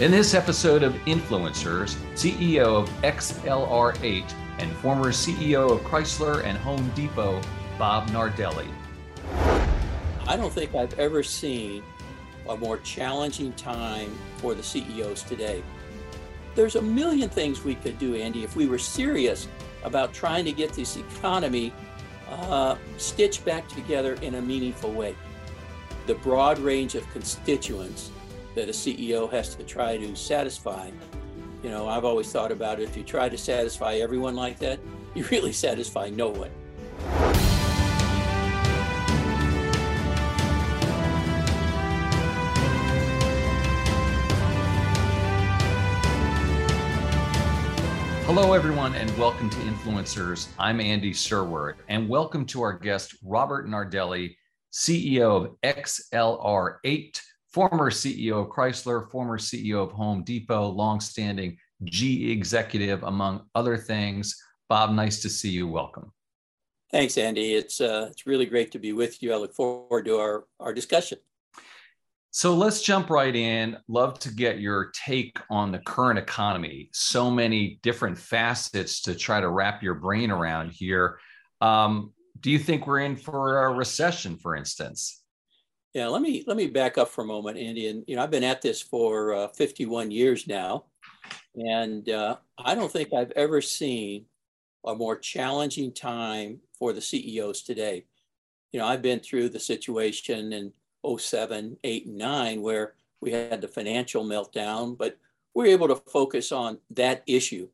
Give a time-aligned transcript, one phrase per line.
[0.00, 6.88] In this episode of Influencers, CEO of XLR8 and former CEO of Chrysler and Home
[6.94, 7.40] Depot,
[7.80, 8.68] Bob Nardelli.
[10.24, 11.82] I don't think I've ever seen
[12.48, 15.64] a more challenging time for the CEOs today.
[16.54, 19.48] There's a million things we could do, Andy, if we were serious
[19.82, 21.72] about trying to get this economy
[22.30, 25.16] uh, stitched back together in a meaningful way.
[26.06, 28.12] The broad range of constituents
[28.58, 30.90] that a CEO has to try to satisfy.
[31.62, 34.80] You know, I've always thought about it if you try to satisfy everyone like that,
[35.14, 36.50] you really satisfy no one.
[48.24, 50.48] Hello, everyone, and welcome to Influencers.
[50.58, 54.34] I'm Andy Serwer, and welcome to our guest, Robert Nardelli,
[54.72, 57.20] CEO of XLR8
[57.58, 64.40] former CEO of Chrysler, former CEO of Home Depot, longstanding GE executive, among other things.
[64.68, 65.66] Bob, nice to see you.
[65.66, 66.12] Welcome.
[66.92, 67.54] Thanks, Andy.
[67.54, 69.32] It's uh, it's really great to be with you.
[69.32, 71.18] I look forward to our our discussion.
[72.30, 73.76] So let's jump right in.
[73.88, 76.90] Love to get your take on the current economy.
[76.92, 81.18] So many different facets to try to wrap your brain around here.
[81.60, 85.17] Um, do you think we're in for a recession, for instance?
[85.94, 87.88] Yeah, let me let me back up for a moment, Andy.
[87.88, 90.84] And you know, I've been at this for uh, 51 years now,
[91.54, 94.26] and uh, I don't think I've ever seen
[94.84, 98.04] a more challenging time for the CEOs today.
[98.72, 100.72] You know, I've been through the situation in
[101.18, 105.18] 07, 8, and 9 where we had the financial meltdown, but
[105.54, 107.66] we we're able to focus on that issue.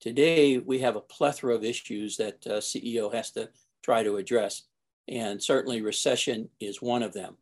[0.00, 3.48] Today, we have a plethora of issues that uh, CEO has to
[3.82, 4.64] try to address,
[5.08, 7.36] and certainly recession is one of them.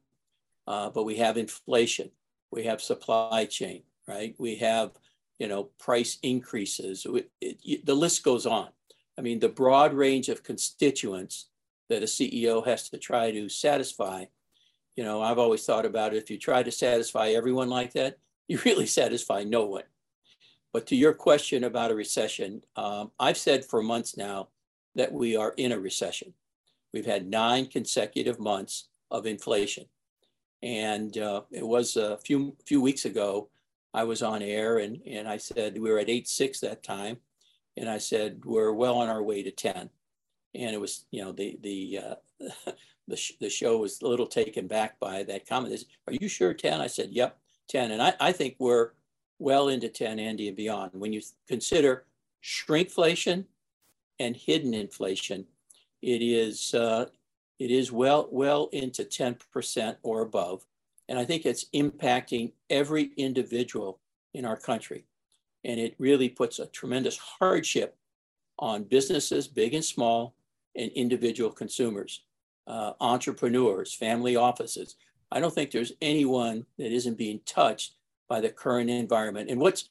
[0.66, 2.10] Uh, but we have inflation,
[2.50, 4.34] we have supply chain, right?
[4.38, 4.92] We have,
[5.38, 7.06] you know, price increases.
[7.08, 8.68] It, it, the list goes on.
[9.18, 11.48] I mean, the broad range of constituents
[11.88, 14.27] that a CEO has to try to satisfy.
[14.96, 18.18] You know, I've always thought about if you try to satisfy everyone like that,
[18.48, 19.84] you really satisfy no one.
[20.73, 24.48] But to your question about a recession, um, I've said for months now
[24.94, 26.33] that we are in a recession.
[26.92, 29.86] We've had nine consecutive months of inflation.
[30.62, 33.48] And uh, it was a few few weeks ago,
[33.95, 37.18] I was on air and, and I said we were at 8.6 that time.
[37.77, 39.89] And I said, we're well on our way to 10.
[40.55, 42.70] And it was, you know, the, the, uh,
[43.08, 45.74] the, sh- the show was a little taken back by that comment.
[45.74, 46.80] Is, Are you sure 10?
[46.80, 47.92] I said, yep, 10.
[47.92, 48.90] And I, I think we're
[49.39, 50.90] well into 10, Andy, and beyond.
[50.92, 52.05] When you consider
[52.44, 53.46] shrinkflation
[54.18, 55.46] and hidden inflation,
[56.02, 57.06] it is uh,
[57.58, 60.67] it is well, well into 10% or above.
[61.08, 64.01] And I think it's impacting every individual
[64.35, 65.05] in our country.
[65.64, 67.96] And it really puts a tremendous hardship
[68.58, 70.35] on businesses, big and small,
[70.77, 72.23] and individual consumers,
[72.67, 74.96] uh, entrepreneurs, family offices.
[75.30, 77.95] I don't think there's anyone that isn't being touched
[78.29, 79.51] by the current environment.
[79.51, 79.89] And what's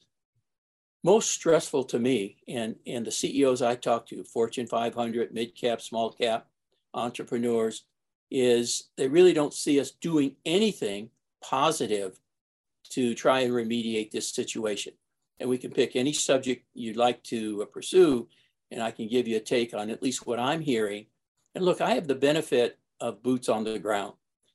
[1.04, 5.80] most stressful to me and, and the CEOs I talk to, Fortune 500, mid cap,
[5.80, 6.46] small cap,
[6.94, 7.84] entrepreneurs
[8.30, 11.10] is they really don't see us doing anything
[11.42, 12.18] positive
[12.90, 14.92] to try and remediate this situation.
[15.38, 18.28] And we can pick any subject you'd like to pursue,
[18.70, 21.06] and I can give you a take on at least what I'm hearing.
[21.54, 24.14] And look, I have the benefit of boots on the ground.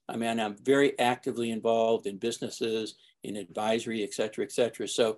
[0.09, 4.87] I mean, I'm very actively involved in businesses, in advisory, et cetera, et cetera.
[4.87, 5.17] So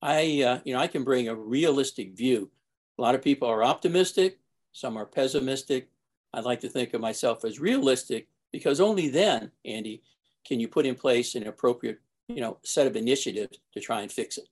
[0.00, 2.50] I, uh, you know, I can bring a realistic view.
[2.98, 4.38] A lot of people are optimistic,
[4.72, 5.90] some are pessimistic,
[6.32, 10.02] I'd like to think of myself as realistic because only then, Andy,
[10.46, 11.98] can you put in place an appropriate,
[12.28, 14.48] you know, set of initiatives to try and fix it.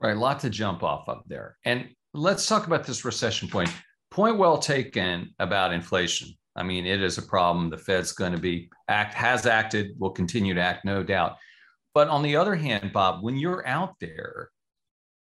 [0.00, 1.58] Right, a lot to jump off of there.
[1.64, 3.72] And let's talk about this recession point.
[4.10, 6.30] Point well taken about inflation.
[6.56, 7.70] I mean, it is a problem.
[7.70, 11.36] The Fed's going to be act has acted, will continue to act, no doubt.
[11.94, 14.50] But on the other hand, Bob, when you're out there,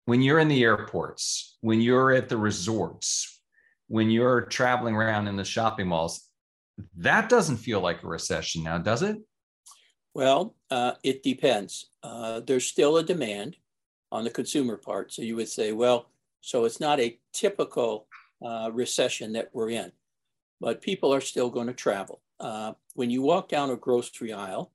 [0.05, 3.36] when you're in the airports, when you're at the resorts,
[3.87, 6.29] when you're traveling around in the shopping malls,
[6.95, 9.17] that doesn't feel like a recession now, does it?
[10.13, 11.89] Well, uh, it depends.
[12.03, 13.57] Uh, there's still a demand
[14.11, 15.13] on the consumer part.
[15.13, 16.09] So you would say, well,
[16.41, 18.07] so it's not a typical
[18.43, 19.91] uh, recession that we're in,
[20.59, 22.21] but people are still going to travel.
[22.39, 24.71] Uh, when you walk down a grocery aisle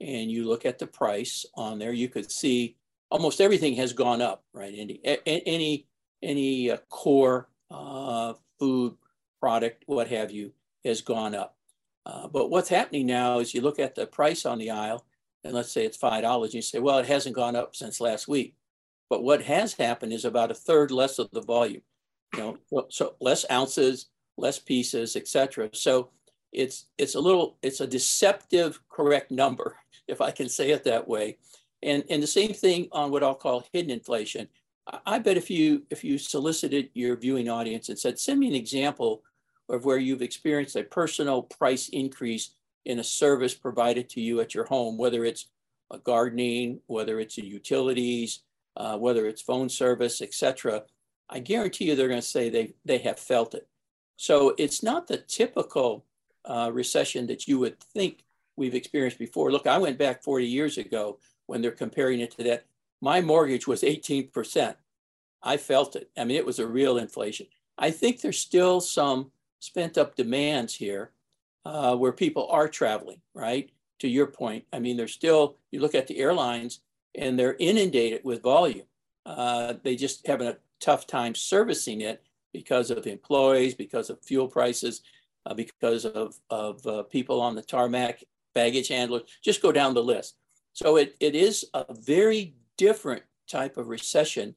[0.00, 2.76] and you look at the price on there, you could see
[3.10, 4.74] almost everything has gone up, right?
[4.76, 5.86] Any any
[6.22, 8.34] any uh, core uh,
[8.64, 8.96] food
[9.40, 10.50] product, what have you,
[10.86, 11.54] has gone up.
[12.06, 15.04] Uh, but what's happening now is you look at the price on the aisle,
[15.44, 16.54] and let's say it's five dollars.
[16.54, 18.54] You say, well, it hasn't gone up since last week.
[19.10, 21.82] But what has happened is about a third less of the volume.
[22.34, 24.06] You know, so less ounces,
[24.38, 25.68] less pieces, etc.
[25.74, 26.08] So
[26.50, 29.76] it's it's a little it's a deceptive correct number,
[30.08, 31.36] if I can say it that way.
[31.82, 34.48] And and the same thing on what I'll call hidden inflation.
[35.06, 38.54] I bet if you if you solicited your viewing audience and said, send me an
[38.54, 39.22] example
[39.68, 42.50] of where you've experienced a personal price increase
[42.84, 45.46] in a service provided to you at your home, whether it's
[46.02, 48.40] gardening, whether it's utilities,
[48.76, 50.82] uh, whether it's phone service, etc.
[51.30, 53.66] I guarantee you they're going to say they they have felt it.
[54.16, 56.04] So it's not the typical
[56.44, 58.24] uh, recession that you would think
[58.56, 59.50] we've experienced before.
[59.50, 62.64] Look, I went back 40 years ago when they're comparing it to that.
[63.00, 64.74] My mortgage was 18%.
[65.42, 66.10] I felt it.
[66.16, 67.46] I mean, it was a real inflation.
[67.76, 69.30] I think there's still some
[69.60, 71.12] spent up demands here
[71.64, 73.70] uh, where people are traveling, right?
[74.00, 76.80] To your point, I mean, they're still, you look at the airlines
[77.14, 78.86] and they're inundated with volume.
[79.24, 84.48] Uh, they just having a tough time servicing it because of employees, because of fuel
[84.48, 85.02] prices,
[85.46, 88.22] uh, because of, of uh, people on the tarmac,
[88.54, 90.36] baggage handlers, just go down the list.
[90.72, 94.54] So it, it is a very different type of recession.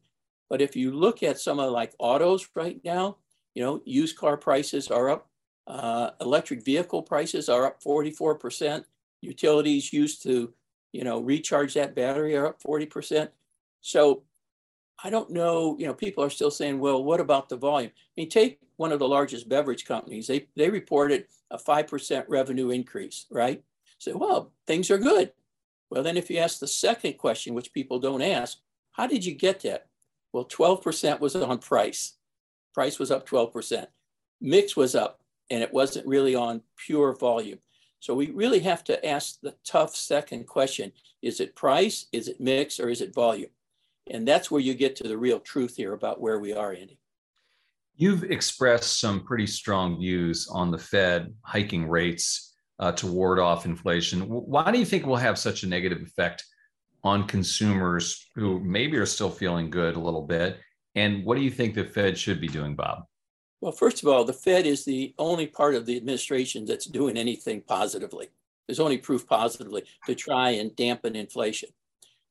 [0.50, 3.18] But if you look at some of like autos right now,
[3.54, 5.30] you know, used car prices are up,
[5.68, 8.86] uh, electric vehicle prices are up 44%.
[9.22, 10.54] Utilities used to,
[10.94, 13.30] you know, recharge that battery are up 40%.
[13.82, 14.24] So
[15.04, 17.92] I don't know, you know, people are still saying, well, what about the volume?
[17.96, 20.28] I mean, take one of the largest beverage companies.
[20.28, 23.64] They, they reported a 5% revenue increase, right?
[24.00, 25.32] So, well, things are good.
[25.90, 28.58] Well, then if you ask the second question, which people don't ask,
[28.92, 29.88] how did you get that?
[30.34, 32.14] Well, 12% was on price.
[32.74, 33.88] Price was up 12%.
[34.42, 37.60] Mix was up, and it wasn't really on pure volume.
[38.00, 40.92] So we really have to ask the tough second question.
[41.22, 43.50] Is it price, is it mix, or is it volume?
[44.10, 47.00] And that's where you get to the real truth here about where we are, Andy.
[47.96, 52.47] You've expressed some pretty strong views on the Fed hiking rates
[52.80, 54.22] uh, to ward off inflation.
[54.22, 56.46] Why do you think we'll have such a negative effect
[57.04, 60.60] on consumers who maybe are still feeling good a little bit?
[60.96, 63.06] And what do you think the Fed should be doing, Bob?
[63.62, 67.18] Well, first of all, the Fed is the only part of the administration that's doing
[67.18, 68.30] anything positively.
[68.68, 71.70] There's only proof positively to try and dampen inflation.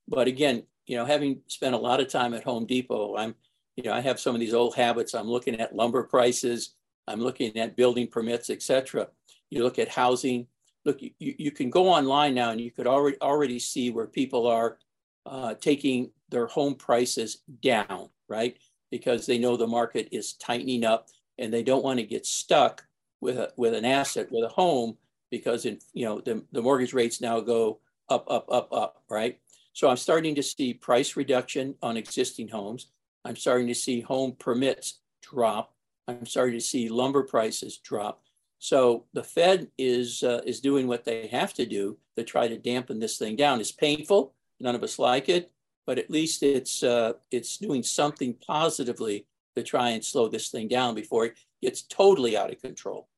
[0.06, 3.34] But again, you know, having spent a lot of time at Home Depot, I'm,
[3.76, 5.14] you know, I have some of these old habits.
[5.14, 6.74] I'm looking at lumber prices,
[7.08, 9.08] I'm looking at building permits, et etc.
[9.50, 10.46] You look at housing.
[10.84, 14.46] Look, you, you can go online now and you could already already see where people
[14.46, 14.78] are
[15.24, 18.56] uh, taking their home prices down, right?
[18.90, 21.08] Because they know the market is tightening up
[21.38, 22.84] and they don't want to get stuck
[23.20, 24.96] with a, with an asset with a home
[25.30, 29.40] because in you know the, the mortgage rates now go up up up up right
[29.76, 32.86] so I'm starting to see price reduction on existing homes.
[33.26, 35.74] I'm starting to see home permits drop.
[36.08, 38.22] I'm starting to see lumber prices drop.
[38.58, 42.58] So the Fed is uh, is doing what they have to do to try to
[42.58, 43.60] dampen this thing down.
[43.60, 44.34] It's painful.
[44.60, 45.52] None of us like it,
[45.86, 49.26] but at least it's uh, it's doing something positively
[49.56, 53.08] to try and slow this thing down before it gets totally out of control.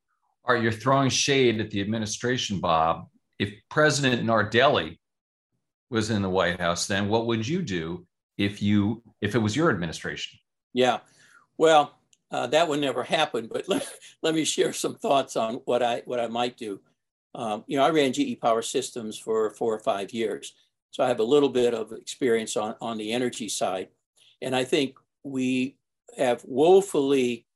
[0.45, 3.09] Are you throwing shade at the administration, Bob?
[3.39, 4.99] If President Nardelli
[5.91, 8.07] was in the White House then, what would you do
[8.37, 10.39] if you if it was your administration?
[10.75, 10.99] Yeah,
[11.57, 11.98] well,
[12.31, 13.49] uh, that would never happen.
[13.51, 13.89] But let,
[14.23, 16.81] let me share some thoughts on what I what I might do.
[17.35, 20.55] Um, you know, I ran GE Power Systems for four or five years,
[20.91, 23.89] so I have a little bit of experience on on the energy side,
[24.43, 25.77] and I think we
[26.17, 27.47] have woefully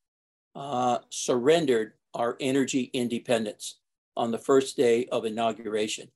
[0.55, 3.79] uh, surrendered our energy independence
[4.17, 6.09] on the first day of inauguration.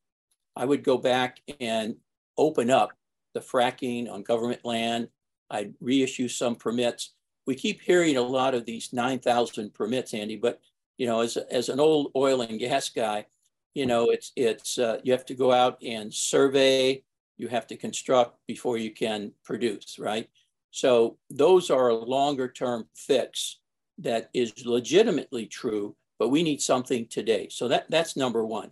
[0.54, 1.96] I would go back and
[2.36, 2.92] open up
[3.34, 5.08] the fracking on government land.
[5.50, 7.14] I'd reissue some permits.
[7.46, 10.60] We keep hearing a lot of these 9,000 permits, Andy, but
[10.98, 13.26] you know, as, as an old oil and gas guy,
[13.74, 17.02] you know, it's, it's, uh, you have to go out and survey,
[17.36, 20.28] you have to construct before you can produce, right?
[20.70, 23.58] So those are a longer term fix
[23.98, 27.48] that is legitimately true, but we need something today.
[27.50, 28.70] So that, that's number one.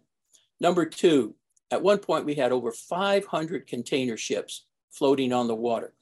[0.60, 1.34] Number two,
[1.70, 5.92] at one point, we had over 500 container ships floating on the water.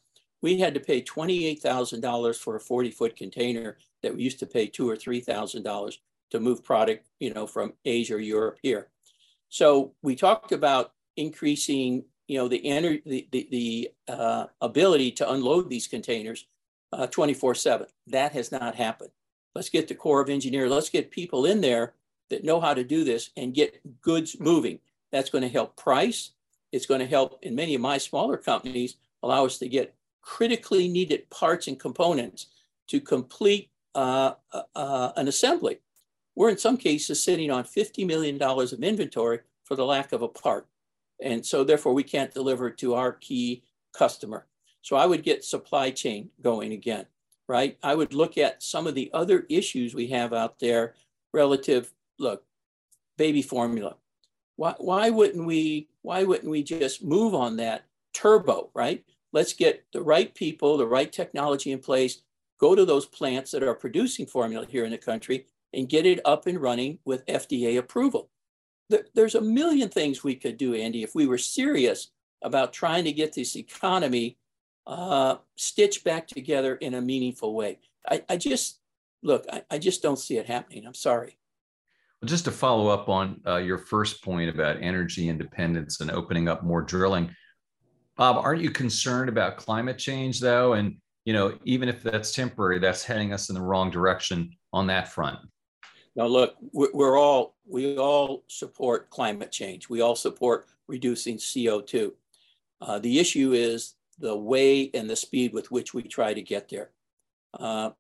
[0.43, 4.67] We had to pay $28,000 for a 40 foot container that we used to pay
[4.67, 5.95] two or $3,000
[6.33, 8.89] to move product, you know, from Asia or Europe here.
[9.49, 15.31] So we talked about increasing, you know, the, ener- the, the, the uh, ability to
[15.31, 16.47] unload these containers
[16.93, 17.87] uh, 24 seven.
[18.09, 19.11] That has not happened.
[19.55, 21.95] Let's get the Corps of Engineers, let's get people in there
[22.31, 24.79] that know how to do this and get goods moving.
[25.11, 26.31] That's going to help price.
[26.73, 30.89] It's going to help in many of my smaller companies allow us to get critically
[30.89, 32.47] needed parts and components
[32.89, 34.33] to complete uh,
[34.75, 35.79] uh, an assembly.
[36.35, 40.29] We're in some cases sitting on $50 million of inventory for the lack of a
[40.29, 40.67] part.
[41.21, 43.63] And so therefore we can't deliver to our key
[43.93, 44.47] customer.
[44.81, 47.07] So I would get supply chain going again,
[47.49, 47.79] right?
[47.83, 50.95] I would look at some of the other issues we have out there
[51.33, 52.45] relative, look,
[53.17, 53.97] baby formula.
[54.57, 59.05] Why, why wouldn't we, why wouldn't we just move on that turbo, right?
[59.33, 62.23] Let's get the right people, the right technology in place,
[62.61, 66.21] go to those plants that are producing formula here in the country and get it
[66.25, 68.31] up and running with FDA approval.
[69.15, 72.11] There's a million things we could do, Andy, if we were serious
[72.43, 74.37] about trying to get this economy
[74.87, 77.79] uh, stitched back together in a meaningful way.
[78.09, 78.81] I, I just,
[79.23, 80.85] look, I, I, just don't see it happening.
[80.85, 81.39] I'm sorry.
[82.21, 86.49] Well, just to follow up on uh, your first point about energy independence and opening
[86.49, 87.35] up more drilling,
[88.17, 90.75] Bob, aren't you concerned about climate change though?
[90.75, 94.87] And you know, even if that's temporary, that's heading us in the wrong direction on
[94.89, 95.39] that front.
[96.15, 99.89] Now, look, we're all we all support climate change.
[99.89, 102.13] We all support reducing CO2.
[102.81, 106.69] Uh, the issue is the way and the speed with which we try to get
[106.69, 106.91] there.
[107.59, 107.91] Uh,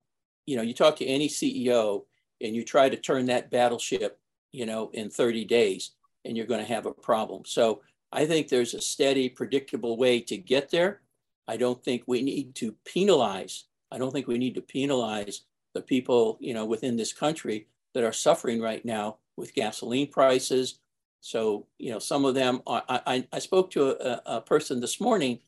[0.46, 2.02] you know, you talk to any CEO
[2.40, 4.18] and you try to turn that battleship,
[4.50, 5.92] you know, in 30 days,
[6.24, 7.42] and you're going to have a problem.
[7.46, 7.80] So
[8.12, 11.00] I think there's a steady, predictable way to get there.
[11.48, 13.64] I don't think we need to penalize.
[13.90, 15.42] I don't think we need to penalize
[15.74, 20.78] the people, you know, within this country that are suffering right now with gasoline prices.
[21.20, 25.00] So, you know, some of them, are, I, I spoke to a, a person this
[25.00, 25.38] morning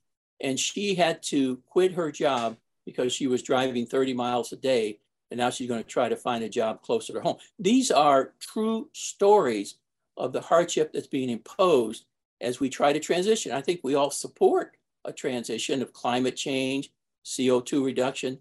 [0.40, 2.56] and she had to quit her job
[2.87, 4.99] because she was driving 30 miles a day.
[5.30, 7.37] And now she's going to try to find a job closer to home.
[7.59, 9.76] These are true stories
[10.16, 12.04] of the hardship that's being imposed
[12.40, 13.52] as we try to transition.
[13.52, 16.90] I think we all support a transition of climate change,
[17.24, 18.38] CO2 reduction.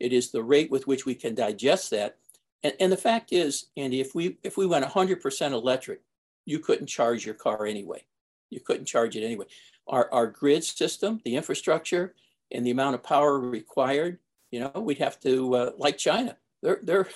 [0.00, 2.16] It is the rate with which we can digest that.
[2.62, 6.00] And, and the fact is, Andy, if we if we went 100% electric,
[6.44, 8.04] you couldn't charge your car anyway.
[8.50, 9.46] You couldn't charge it anyway.
[9.86, 12.14] Our, our grid system, the infrastructure,
[12.50, 14.18] and the amount of power required,
[14.50, 17.08] you know, we'd have to, uh, like China, they're, they're,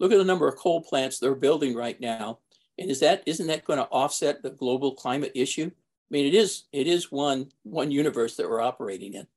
[0.00, 2.38] look at the number of coal plants they're building right now.
[2.80, 5.70] And is that, isn't that going to offset the global climate issue?
[6.10, 9.28] I mean, it is it is one one universe that we're operating in.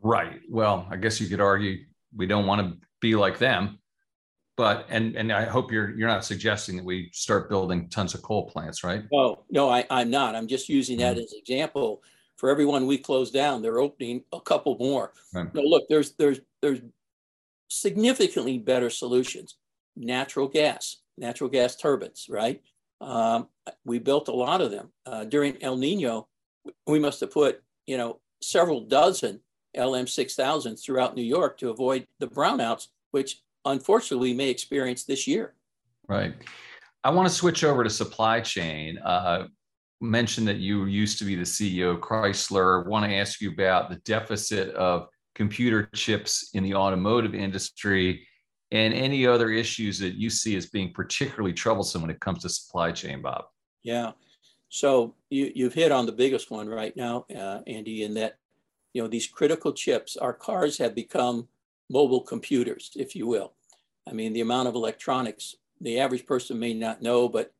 [0.00, 0.40] Right.
[0.48, 1.84] Well, I guess you could argue
[2.16, 3.78] we don't want to be like them,
[4.56, 8.22] but and and I hope you're you're not suggesting that we start building tons of
[8.22, 9.04] coal plants, right?
[9.12, 10.34] Oh no, I, I'm not.
[10.34, 11.24] I'm just using that mm-hmm.
[11.24, 12.02] as an example.
[12.36, 15.12] For everyone we close down, they're opening a couple more.
[15.32, 15.52] Right.
[15.54, 16.80] No, look, there's there's there's
[17.68, 19.56] significantly better solutions.
[19.94, 22.62] Natural gas, natural gas turbines, right?
[23.00, 23.48] Um,
[23.84, 24.90] we built a lot of them.
[25.04, 26.28] Uh, during El Nino,
[26.86, 29.40] we must have put, you know, several dozen
[29.76, 35.54] LM6000s throughout New York to avoid the brownouts, which unfortunately we may experience this year.
[36.08, 36.34] Right.
[37.04, 38.98] I want to switch over to supply chain.
[38.98, 39.48] Uh,
[40.00, 42.86] mentioned that you used to be the CEO of Chrysler.
[42.86, 48.26] Want to ask you about the deficit of computer chips in the automotive industry
[48.72, 52.48] and any other issues that you see as being particularly troublesome when it comes to
[52.48, 53.44] supply chain, Bob.
[53.82, 54.12] Yeah.
[54.68, 58.38] So you, you've hit on the biggest one right now, uh, Andy, in that,
[58.92, 61.46] you know, these critical chips, our cars have become
[61.88, 63.52] mobile computers, if you will.
[64.08, 67.52] I mean, the amount of electronics, the average person may not know, but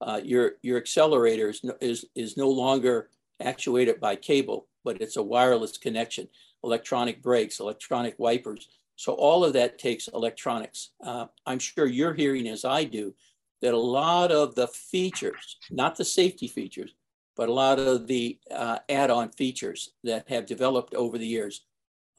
[0.00, 3.08] uh, your, your accelerator is, is, is no longer
[3.40, 6.28] actuated by cable, but it's a wireless connection,
[6.62, 8.68] electronic brakes, electronic wipers.
[9.02, 10.90] So all of that takes electronics.
[11.04, 13.12] Uh, I'm sure you're hearing as I do
[13.60, 16.94] that a lot of the features, not the safety features,
[17.34, 21.64] but a lot of the uh, add-on features that have developed over the years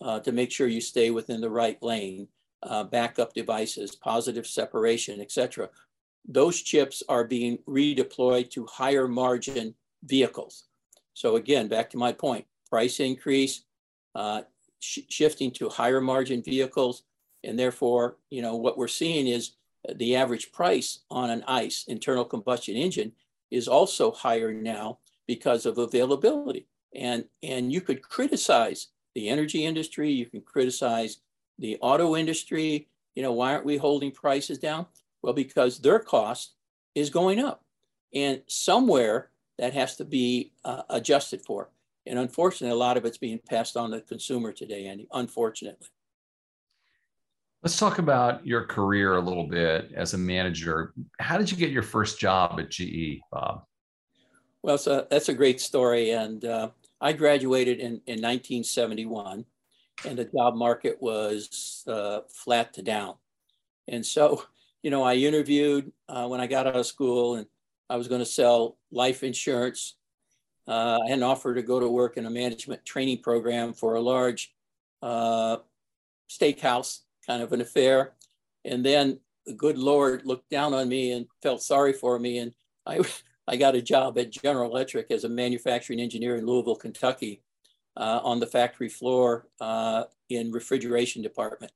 [0.01, 2.27] uh, to make sure you stay within the right lane,
[2.63, 5.69] uh, backup devices, positive separation, etc.
[6.27, 9.73] Those chips are being redeployed to higher margin
[10.03, 10.65] vehicles.
[11.13, 13.63] So again, back to my point, price increase,
[14.15, 14.41] uh,
[14.83, 17.03] sh shifting to higher margin vehicles.
[17.43, 19.51] And therefore, you know, what we're seeing is
[19.95, 23.13] the average price on an ICE internal combustion engine
[23.51, 26.67] is also higher now because of availability.
[26.95, 31.17] And, and you could criticize the energy industry, you can criticize
[31.59, 32.87] the auto industry.
[33.15, 34.87] You know, why aren't we holding prices down?
[35.21, 36.53] Well, because their cost
[36.95, 37.63] is going up.
[38.13, 41.69] And somewhere that has to be uh, adjusted for.
[42.05, 45.87] And unfortunately, a lot of it's being passed on to the consumer today, Andy, unfortunately.
[47.61, 50.93] Let's talk about your career a little bit as a manager.
[51.19, 53.63] How did you get your first job at GE, Bob?
[54.63, 56.11] Well, so that's a great story.
[56.11, 56.69] And uh,
[56.99, 59.45] I graduated in, in 1971.
[60.05, 63.15] and the job market was uh, flat to down.
[63.87, 64.43] And so,
[64.81, 67.47] you know, I interviewed uh, when I got out of school and
[67.89, 69.95] I was going to sell life insurance.
[70.67, 73.95] Uh, I had an offer to go to work in a management training program for
[73.95, 74.53] a large
[75.01, 75.57] uh,
[76.29, 78.13] steakhouse kind of an affair.
[78.65, 82.39] And then the good Lord looked down on me and felt sorry for me.
[82.39, 82.53] And
[82.85, 83.01] I,
[83.47, 87.41] I got a job at General Electric as a manufacturing engineer in Louisville, Kentucky,
[87.97, 91.71] uh, on the factory floor uh, in refrigeration department.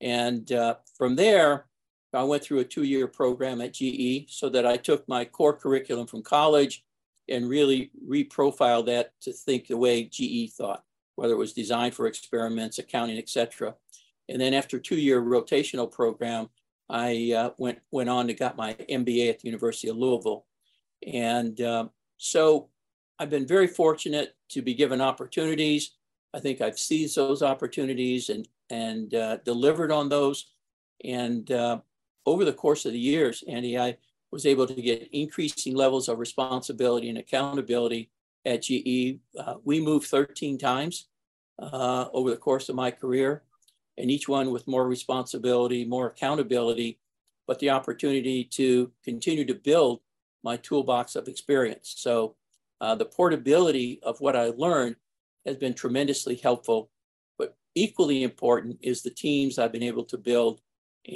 [0.00, 1.66] And uh, from there,
[2.12, 6.06] I went through a two-year program at GE so that I took my core curriculum
[6.06, 6.84] from college
[7.28, 10.84] and really reprofile that to think the way GE thought,
[11.16, 13.74] whether it was designed for experiments, accounting, et cetera.
[14.28, 16.48] And then after two-year rotational program,
[16.88, 20.44] I uh, went, went on to got my MBA at the University of Louisville.
[21.06, 22.68] And uh, so
[23.18, 25.92] I've been very fortunate to be given opportunities.
[26.34, 30.50] I think I've seized those opportunities and, and uh, delivered on those.
[31.04, 31.80] And uh,
[32.26, 33.96] over the course of the years, Andy, I
[34.34, 38.10] was able to get increasing levels of responsibility and accountability
[38.44, 39.20] at GE.
[39.38, 41.06] Uh, we moved 13 times
[41.62, 43.44] uh, over the course of my career
[43.96, 46.98] and each one with more responsibility, more accountability,
[47.46, 50.00] but the opportunity to continue to build
[50.42, 51.94] my toolbox of experience.
[51.96, 52.34] So
[52.80, 54.96] uh, the portability of what I learned
[55.46, 56.90] has been tremendously helpful,
[57.38, 60.60] but equally important is the teams I've been able to build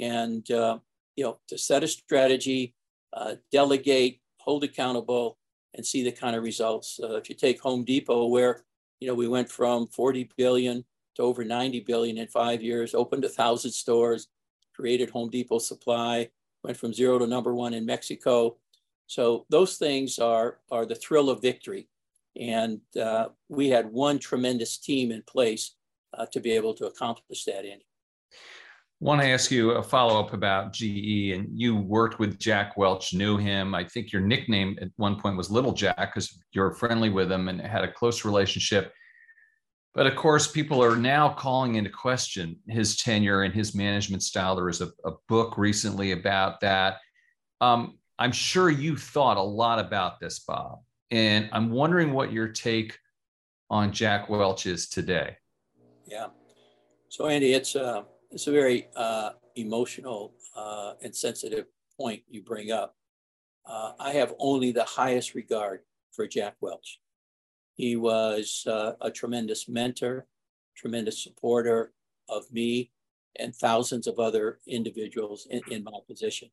[0.01, 0.77] and, uh,
[1.17, 2.75] you know, to set a strategy,
[3.13, 5.37] uh, delegate, hold accountable,
[5.75, 6.99] and see the kind of results.
[7.01, 8.63] Uh, if you take Home Depot, where,
[8.99, 10.83] you know, we went from 40 billion
[11.15, 14.27] to over 90 billion in five years, opened a thousand stores,
[14.73, 16.29] created Home Depot Supply,
[16.63, 18.57] went from zero to number one in Mexico.
[19.07, 21.87] So those things are, are the thrill of victory.
[22.39, 25.75] And uh, we had one tremendous team in place
[26.13, 27.85] uh, to be able to accomplish that, Andy.
[29.01, 33.13] Want to ask you a follow up about GE, and you worked with Jack Welch,
[33.13, 33.73] knew him.
[33.73, 37.47] I think your nickname at one point was Little Jack because you're friendly with him
[37.47, 38.93] and had a close relationship.
[39.95, 44.55] But of course, people are now calling into question his tenure and his management style.
[44.55, 46.97] There was a, a book recently about that.
[47.61, 50.79] Um, I'm sure you thought a lot about this, Bob.
[51.09, 52.97] And I'm wondering what your take
[53.69, 55.37] on Jack Welch is today.
[56.05, 56.27] Yeah.
[57.07, 61.65] So, Andy, it's a, it's a very uh, emotional uh, and sensitive
[61.97, 62.95] point you bring up.
[63.65, 66.99] Uh, I have only the highest regard for Jack Welch.
[67.73, 70.27] He was uh, a tremendous mentor,
[70.75, 71.93] tremendous supporter
[72.27, 72.91] of me
[73.37, 76.49] and thousands of other individuals in, in my position.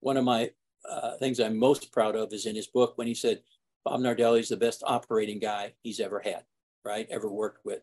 [0.00, 0.50] One of my
[0.88, 3.40] uh, things I'm most proud of is in his book when he said,
[3.84, 6.44] Bob Nardelli is the best operating guy he's ever had,
[6.84, 7.06] right?
[7.10, 7.82] Ever worked with.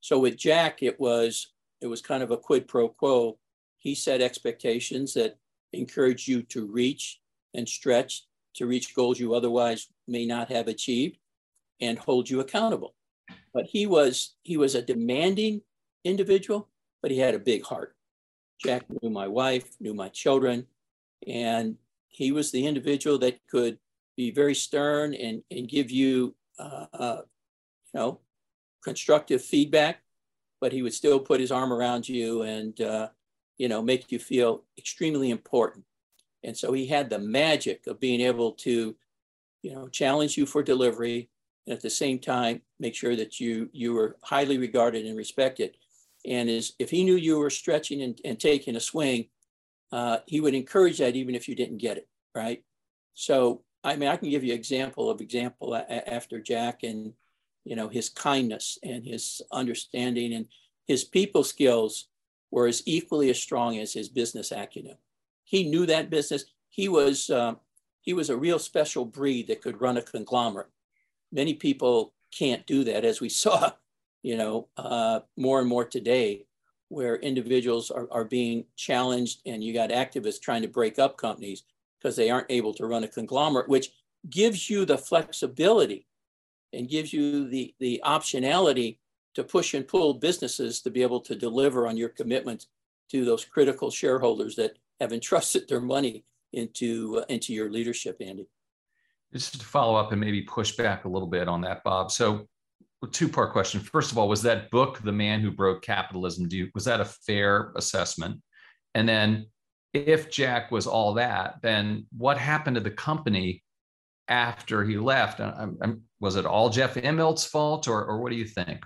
[0.00, 1.53] So with Jack, it was
[1.84, 3.38] it was kind of a quid pro quo.
[3.78, 5.36] He set expectations that
[5.74, 7.20] encourage you to reach
[7.52, 11.18] and stretch to reach goals you otherwise may not have achieved
[11.82, 12.94] and hold you accountable.
[13.52, 15.60] But he was he was a demanding
[16.04, 16.70] individual,
[17.02, 17.94] but he had a big heart.
[18.64, 20.66] Jack knew my wife, knew my children,
[21.26, 21.76] and
[22.08, 23.78] he was the individual that could
[24.16, 27.20] be very stern and, and give you, uh, uh,
[27.92, 28.20] you know,
[28.82, 30.02] constructive feedback,
[30.64, 33.08] but he would still put his arm around you and, uh,
[33.58, 35.84] you know, make you feel extremely important.
[36.42, 38.96] And so he had the magic of being able to,
[39.60, 41.28] you know, challenge you for delivery,
[41.66, 45.76] and at the same time make sure that you you were highly regarded and respected
[46.24, 49.26] and is if he knew you were stretching and, and taking a swing
[49.92, 52.62] uh, he would encourage that even if you didn't get it right
[53.14, 57.12] so i mean i can give you example of example after jack and
[57.64, 60.46] you know his kindness and his understanding and
[60.86, 62.08] his people skills
[62.50, 64.96] were as equally as strong as his business acumen.
[65.42, 66.44] He knew that business.
[66.68, 67.58] He was um,
[68.00, 70.68] he was a real special breed that could run a conglomerate.
[71.32, 73.72] Many people can't do that, as we saw,
[74.22, 76.46] you know, uh, more and more today,
[76.88, 81.64] where individuals are, are being challenged and you got activists trying to break up companies
[81.98, 83.90] because they aren't able to run a conglomerate, which
[84.28, 86.06] gives you the flexibility
[86.74, 88.98] and gives you the, the optionality
[89.34, 92.66] to push and pull businesses to be able to deliver on your commitment
[93.10, 98.46] to those critical shareholders that have entrusted their money into, uh, into your leadership, Andy
[99.34, 102.10] just to follow up and maybe push back a little bit on that, Bob.
[102.10, 102.46] So,
[103.10, 103.80] two part question.
[103.80, 107.00] First of all, was that book, The Man Who Broke Capitalism, do you, was that
[107.00, 108.40] a fair assessment?
[108.94, 109.46] And then,
[109.92, 113.62] if Jack was all that, then what happened to the company
[114.28, 115.40] after he left?
[115.40, 118.82] I'm, I'm, was it all Jeff Immelt's fault, or, or what do you think?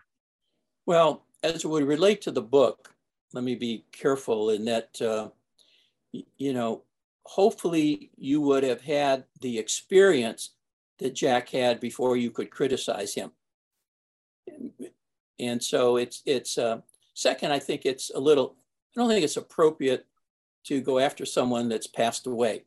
[0.86, 2.92] Well, as it would relate to the book,
[3.32, 5.28] let me be careful in that, uh,
[6.12, 6.82] you know,
[7.22, 10.50] hopefully you would have had the experience
[10.98, 13.30] that Jack had before you could criticize him.
[15.38, 16.80] And so it's, it's, uh,
[17.14, 18.56] second, I think it's a little,
[18.96, 20.06] I don't think it's appropriate
[20.64, 22.64] to go after someone that's passed away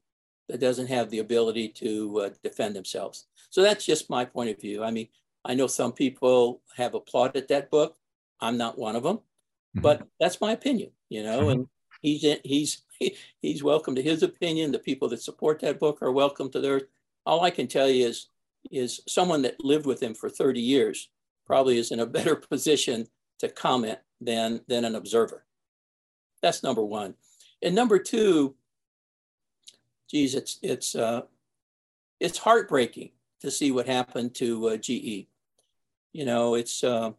[0.47, 3.25] that doesn't have the ability to uh, defend themselves.
[3.52, 4.84] So that's just my point of view.
[4.84, 5.10] I mean,
[5.44, 7.98] I know some people have applauded that book.
[8.40, 9.82] I'm not one of them, mm-hmm.
[9.82, 11.50] but that's my opinion, you know, mm-hmm.
[11.50, 11.68] and
[12.02, 12.82] he's, he's,
[13.42, 14.72] he's welcome to his opinion.
[14.72, 16.84] The people that support that book are welcome to theirs.
[17.26, 18.28] All I can tell you is,
[18.72, 21.10] is someone that lived with him for 30 years
[21.46, 23.08] probably is in a better position
[23.40, 25.46] to comment than, than an observer.
[26.42, 27.16] That's number one.
[27.62, 28.56] And number two,
[30.10, 31.24] geez, it's, it's, uh,
[32.20, 35.27] it's heartbreaking to see what happened to uh, GE.
[36.13, 37.12] You know, it's, uh,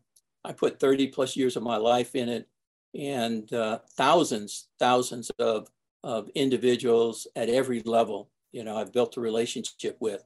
[0.44, 2.48] I put 30 plus years of my life in it
[2.94, 5.68] and uh, thousands, thousands of,
[6.04, 10.22] of individuals at every level, you know, I've built a relationship with.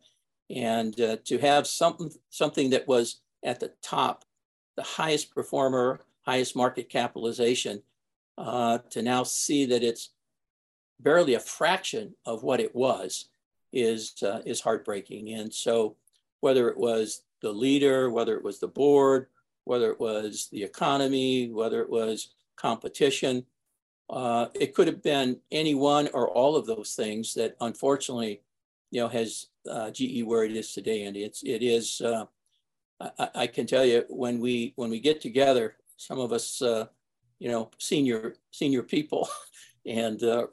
[0.50, 4.24] And uh, to have something, something that was at the top,
[4.76, 7.82] the highest performer, highest market capitalization,
[8.38, 10.10] uh, to now see that it's
[11.00, 13.28] barely a fraction of what it was
[13.76, 15.34] is, uh, is heartbreaking.
[15.34, 15.96] And so
[16.40, 19.26] whether it was the leader, whether it was the board,
[19.64, 23.44] whether it was the economy, whether it was competition,
[24.08, 28.40] uh, it could have been any one or all of those things that unfortunately,
[28.90, 31.02] you know, has uh, GE where it is today.
[31.04, 32.26] And it's, it is, uh,
[33.00, 36.86] I, I, can tell you when we, when we get together, some of us, uh,
[37.40, 39.28] you know, senior, senior people
[39.86, 40.46] and, uh,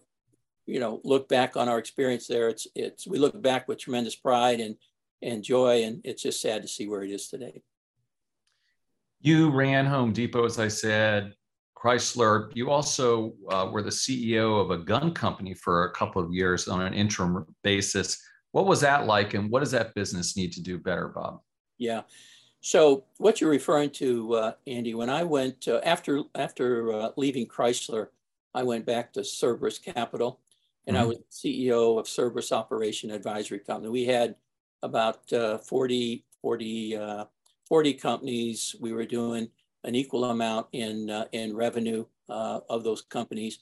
[0.66, 2.50] you know, look back on our experience there.
[2.50, 4.76] It's, it's, we look back with tremendous pride and,
[5.22, 7.62] and joy, and it's just sad to see where it is today.
[9.22, 11.34] You ran Home Depot, as I said,
[11.78, 12.52] Chrysler.
[12.54, 16.68] You also uh, were the CEO of a gun company for a couple of years
[16.68, 18.22] on an interim basis.
[18.52, 21.42] What was that like, and what does that business need to do better, Bob?
[21.78, 22.02] Yeah.
[22.62, 27.48] So what you're referring to, uh, Andy, when I went uh, after after uh, leaving
[27.48, 28.08] Chrysler,
[28.54, 30.40] I went back to Cerberus Capital,
[30.88, 31.04] and mm-hmm.
[31.04, 33.90] I was CEO of Cerberus Operation Advisory Company.
[33.90, 34.36] We had
[34.82, 37.26] about uh, 40, 40, uh,
[37.68, 38.76] 40 companies.
[38.80, 39.50] We were doing
[39.84, 43.60] an equal amount in, uh, in revenue uh, of those companies.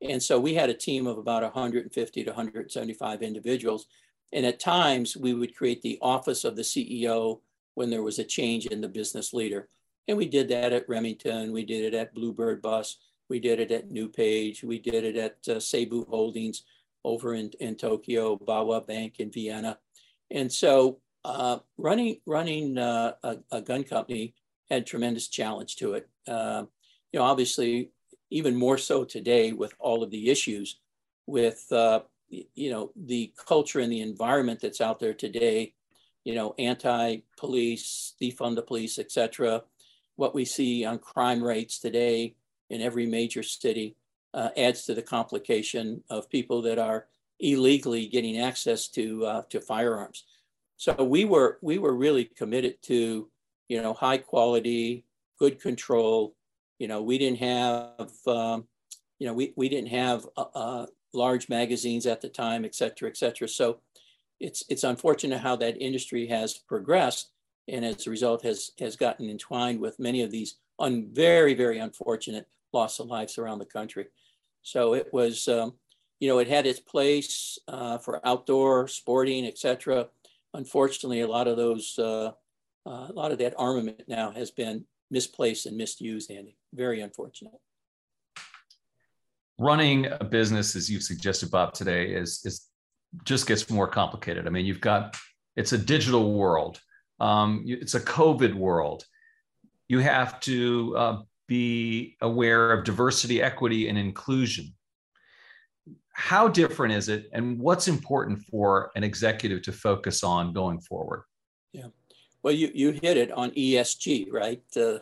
[0.00, 3.86] And so we had a team of about 150 to 175 individuals.
[4.32, 7.40] And at times we would create the office of the CEO
[7.74, 9.68] when there was a change in the business leader.
[10.08, 12.98] And we did that at Remington, we did it at Bluebird Bus,
[13.32, 14.62] we did it at New Page.
[14.62, 16.64] we did it at uh, Seibu Holdings
[17.02, 19.78] over in, in Tokyo, BAWAG Bank in Vienna.
[20.30, 24.34] And so uh, running running uh, a, a, gun company
[24.68, 26.10] had tremendous challenge to it.
[26.28, 26.64] Uh,
[27.10, 27.90] you know, obviously,
[28.28, 30.78] even more so today with all of the issues
[31.26, 35.72] with uh, you know the culture and the environment that's out there today.
[36.24, 39.62] You know, anti-police, defund the police, etc.
[40.16, 42.34] What we see on crime rates today
[42.72, 43.96] in every major city
[44.34, 47.06] uh, adds to the complication of people that are
[47.38, 50.24] illegally getting access to uh, to firearms.
[50.76, 53.28] So we were we were really committed to
[53.68, 55.04] you know high quality,
[55.38, 56.34] good control.
[56.78, 58.64] You know we didn't have um,
[59.18, 63.08] you know we we didn't have uh, uh, large magazines at the time, et cetera,
[63.08, 63.48] et cetera.
[63.48, 63.80] So
[64.40, 67.32] it's it's unfortunate how that industry has progressed,
[67.68, 71.78] and as a result has has gotten entwined with many of these un, very very
[71.78, 74.06] unfortunate loss of lives around the country.
[74.62, 75.74] So it was um,
[76.22, 80.06] you know, it had its place uh, for outdoor sporting, etc.
[80.54, 82.30] Unfortunately, a lot of those, uh,
[82.86, 86.56] uh, a lot of that armament now has been misplaced and misused, Andy.
[86.72, 87.58] Very unfortunate.
[89.58, 92.68] Running a business, as you've suggested, Bob, today is is
[93.24, 94.46] just gets more complicated.
[94.46, 95.16] I mean, you've got
[95.56, 96.80] it's a digital world.
[97.18, 99.04] Um, it's a COVID world.
[99.88, 104.72] You have to uh, be aware of diversity, equity, and inclusion.
[106.12, 111.24] How different is it and what's important for an executive to focus on going forward?
[111.72, 111.86] Yeah.
[112.42, 114.62] Well you, you hit it on esg right?
[114.76, 114.98] Uh,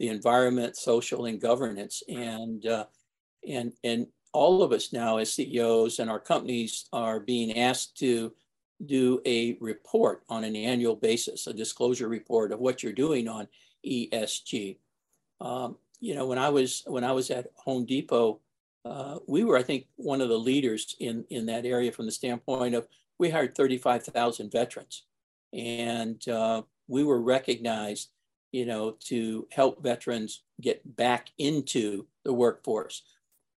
[0.00, 2.02] the environment social and governance.
[2.08, 2.86] And uh,
[3.48, 8.32] and and all of us now as ceos and our companies are being asked to
[8.86, 13.46] do a report on an annual basis a disclosure report of what you're doing on
[13.86, 14.78] esg
[15.40, 18.40] um, you know when i was when i was at home depot
[18.84, 22.12] uh, we were, I think, one of the leaders in, in that area from the
[22.12, 22.86] standpoint of
[23.18, 25.04] we hired 35,000 veterans.
[25.52, 28.08] And uh, we were recognized
[28.52, 33.02] you know, to help veterans get back into the workforce.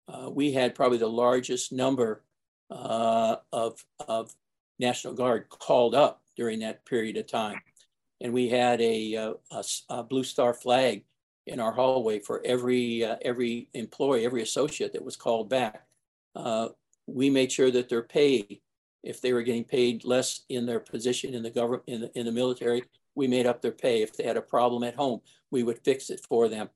[0.08, 2.24] Uh, we had probably the largest number
[2.70, 4.34] uh, of, of
[4.80, 7.62] National Guard called up during that period of time.
[8.20, 11.04] And we had a, uh, a, a Blue Star flag
[11.48, 15.88] in our hallway for every, uh, every employee, every associate that was called back.
[16.36, 16.70] Uh,
[17.08, 18.62] we made sure that their pay,
[19.04, 22.26] if they were getting paid less in their position in the government, in the, in
[22.26, 22.84] the military,
[23.16, 24.02] we made up their pay.
[24.02, 26.70] If they had a problem at home, we would fix it for them.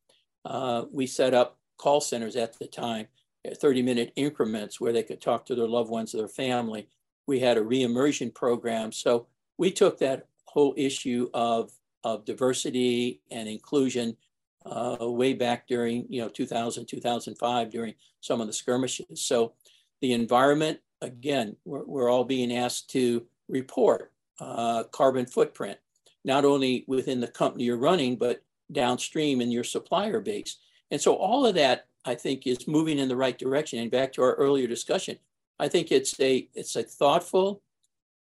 [0.44, 3.08] Uh, we set up call centers at the time,
[3.54, 6.88] 30 minute increments where they could talk to their loved ones, their family.
[7.28, 8.92] We had a reimmersion program.
[8.92, 11.72] So we took that whole issue of,
[12.04, 14.18] of diversity and inclusion
[14.66, 19.22] uh, way back during, you know, 2000, 2005, during some of the skirmishes.
[19.22, 19.54] So
[20.02, 25.78] the environment, again, we're, we're all being asked to report uh, carbon footprint
[26.26, 30.58] not only within the company you're running, but downstream in your supplier base.
[30.92, 33.80] And so all of that, I think, is moving in the right direction.
[33.80, 35.18] And back to our earlier discussion,
[35.60, 37.62] I think it's a it's a thoughtful,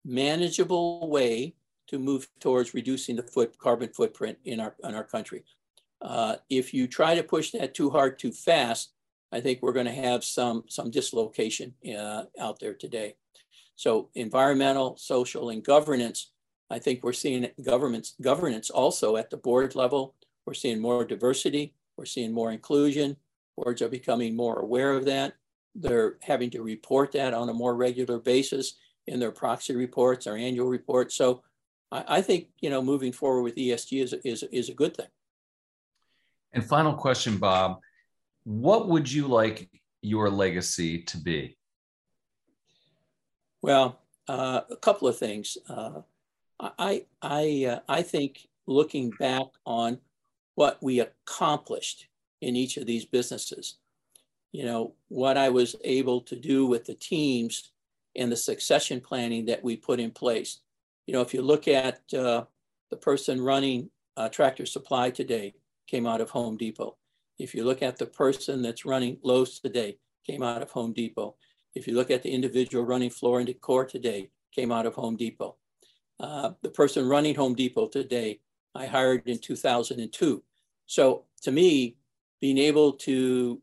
[0.04, 1.54] manageable way
[1.88, 5.44] to move towards reducing the foot carbon footprint in our in our country.
[6.02, 8.94] Uh, if you try to push that too hard, too fast,
[9.32, 13.16] I think we're going to have some some dislocation uh, out there today.
[13.76, 16.32] So environmental, social, and governance
[16.72, 20.16] I think we're seeing governments governance also at the board level.
[20.46, 21.76] We're seeing more diversity.
[21.98, 23.18] We're seeing more inclusion.
[23.58, 25.34] Boards are becoming more aware of that.
[25.76, 30.38] They're having to report that on a more regular basis in their proxy reports, our
[30.38, 31.16] annual reports.
[31.16, 31.44] So
[31.92, 35.08] I, I think you know moving forward with ESG is is is a good thing.
[36.54, 37.80] And final question, Bob,
[38.44, 39.70] what would you like
[40.02, 41.58] your legacy to be?
[43.62, 45.58] Well, uh, a couple of things.
[45.70, 46.02] Uh,
[46.60, 50.00] I, I, uh, I think looking back on
[50.56, 52.08] what we accomplished
[52.42, 53.78] in each of these businesses,
[54.52, 57.72] you know, what I was able to do with the teams
[58.16, 60.60] and the succession planning that we put in place.
[61.08, 62.46] You know, if you look at uh,
[62.90, 65.54] the person running uh, Tractor Supply today,
[65.92, 66.96] came out of Home Depot.
[67.38, 71.36] If you look at the person that's running Lowe's today, came out of Home Depot.
[71.76, 75.18] If you look at the individual running Floor and Decor today, came out of Home
[75.18, 75.58] Depot.
[76.20, 78.40] Uh, the person running Home Depot today,
[78.74, 80.44] I hired in 2002.
[80.86, 81.98] So to me,
[82.40, 83.62] being able to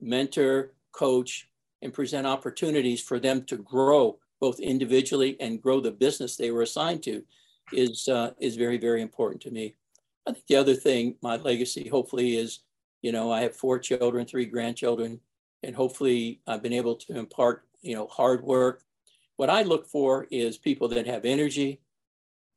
[0.00, 1.48] mentor, coach,
[1.82, 6.62] and present opportunities for them to grow both individually and grow the business they were
[6.62, 7.22] assigned to
[7.72, 9.76] is uh, is very very important to me.
[10.26, 12.60] I think the other thing, my legacy, hopefully, is
[13.02, 15.20] you know I have four children, three grandchildren,
[15.62, 18.84] and hopefully I've been able to impart you know hard work,
[19.40, 21.80] what I look for is people that have energy,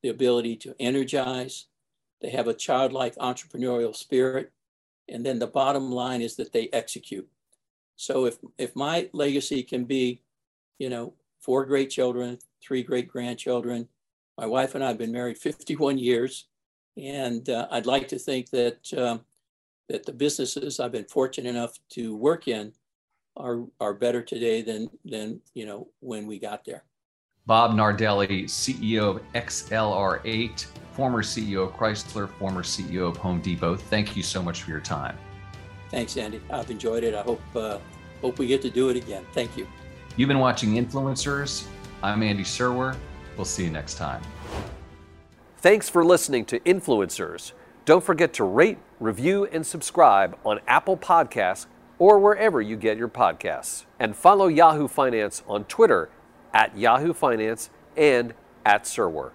[0.01, 1.67] the ability to energize,
[2.19, 4.51] they have a childlike entrepreneurial spirit,
[5.07, 7.25] and then the bottom line is that they execute.
[7.95, 10.23] So if if my legacy can be,
[10.77, 13.87] you know, four great children, three great grandchildren,
[14.37, 16.47] my wife and I have been married 51 years,
[16.97, 19.21] and uh, I'd like to think that um,
[19.89, 22.73] that the businesses I've been fortunate enough to work in
[23.35, 26.83] are are better today than than you know when we got there.
[27.45, 33.75] Bob Nardelli, CEO of XLR8, former CEO of Chrysler, former CEO of Home Depot.
[33.75, 35.17] Thank you so much for your time.
[35.89, 36.39] Thanks, Andy.
[36.49, 37.13] I've enjoyed it.
[37.13, 37.79] I hope uh,
[38.21, 39.25] hope we get to do it again.
[39.33, 39.67] Thank you.
[40.15, 41.65] You've been watching Influencers.
[42.01, 42.95] I'm Andy Serwer.
[43.35, 44.21] We'll see you next time.
[45.63, 47.53] Thanks for listening to Influencers.
[47.85, 53.07] Don't forget to rate, review, and subscribe on Apple Podcasts or wherever you get your
[53.07, 53.85] podcasts.
[53.97, 56.09] And follow Yahoo Finance on Twitter
[56.53, 58.33] at Yahoo Finance and
[58.65, 59.31] at Serwer.